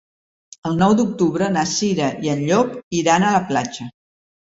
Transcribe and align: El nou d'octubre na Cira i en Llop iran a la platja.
El 0.69 0.79
nou 0.83 0.95
d'octubre 1.01 1.51
na 1.59 1.67
Cira 1.73 2.09
i 2.29 2.35
en 2.35 2.43
Llop 2.51 2.75
iran 3.05 3.31
a 3.31 3.39
la 3.41 3.47
platja. 3.55 3.93